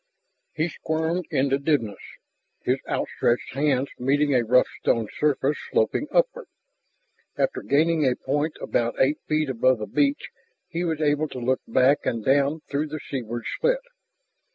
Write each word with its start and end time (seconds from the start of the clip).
He 0.53 0.67
squirmed 0.67 1.27
into 1.29 1.59
dimness, 1.59 2.01
his 2.63 2.79
outstretched 2.89 3.53
hands 3.53 3.89
meeting 3.99 4.33
a 4.33 4.43
rough 4.43 4.65
stone 4.79 5.07
surface 5.19 5.59
sloping 5.69 6.07
upward. 6.11 6.47
After 7.37 7.61
gaining 7.61 8.07
a 8.07 8.15
point 8.15 8.55
about 8.59 8.95
eight 8.99 9.19
feet 9.27 9.47
above 9.51 9.77
the 9.77 9.85
beach 9.85 10.31
he 10.67 10.83
was 10.83 11.01
able 11.01 11.27
to 11.27 11.39
look 11.39 11.61
back 11.67 11.99
and 12.03 12.25
down 12.25 12.61
through 12.61 12.87
the 12.87 12.99
seaward 13.11 13.45
slit. 13.59 13.81